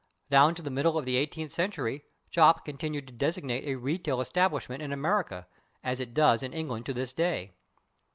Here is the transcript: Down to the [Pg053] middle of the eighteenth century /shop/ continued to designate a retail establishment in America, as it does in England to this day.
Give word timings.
Down 0.31 0.55
to 0.55 0.63
the 0.63 0.71
[Pg053] 0.71 0.73
middle 0.73 0.97
of 0.97 1.05
the 1.05 1.15
eighteenth 1.15 1.51
century 1.51 2.05
/shop/ 2.31 2.65
continued 2.65 3.05
to 3.05 3.13
designate 3.13 3.65
a 3.65 3.75
retail 3.75 4.19
establishment 4.19 4.81
in 4.81 4.91
America, 4.91 5.45
as 5.83 5.99
it 5.99 6.15
does 6.15 6.41
in 6.41 6.53
England 6.53 6.87
to 6.87 6.93
this 6.95 7.13
day. 7.13 7.53